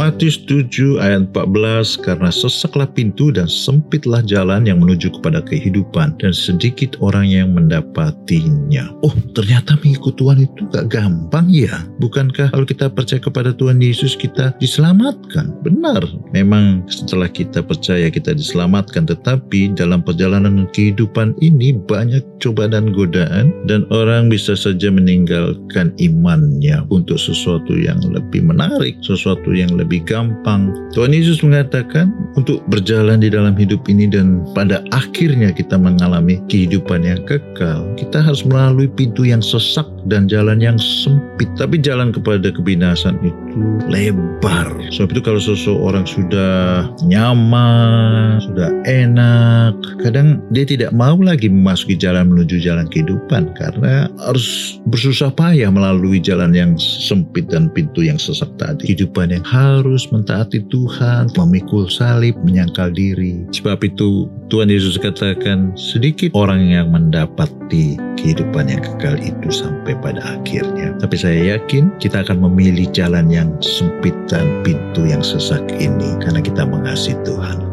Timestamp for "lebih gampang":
29.76-30.70